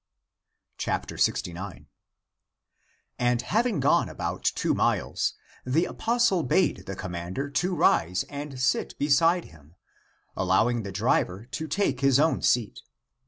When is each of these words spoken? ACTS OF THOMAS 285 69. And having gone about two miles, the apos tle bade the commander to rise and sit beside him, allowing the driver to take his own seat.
ACTS 0.79 0.87
OF 1.27 1.37
THOMAS 1.37 1.41
285 1.43 1.85
69. 1.85 1.87
And 3.19 3.41
having 3.43 3.79
gone 3.79 4.09
about 4.09 4.43
two 4.43 4.73
miles, 4.73 5.35
the 5.63 5.85
apos 5.85 6.29
tle 6.29 6.41
bade 6.41 6.87
the 6.87 6.95
commander 6.95 7.51
to 7.51 7.75
rise 7.75 8.23
and 8.23 8.59
sit 8.59 8.97
beside 8.97 9.45
him, 9.45 9.75
allowing 10.35 10.81
the 10.81 10.91
driver 10.91 11.45
to 11.51 11.67
take 11.67 11.99
his 11.99 12.19
own 12.19 12.41
seat. 12.41 12.79